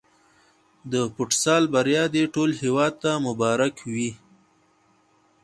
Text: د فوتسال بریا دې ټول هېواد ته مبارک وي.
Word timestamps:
د 0.91 0.93
فوتسال 1.13 1.63
بریا 1.73 2.03
دې 2.15 2.23
ټول 2.33 2.49
هېواد 2.63 2.93
ته 3.03 3.11
مبارک 3.27 3.75
وي. 3.93 4.11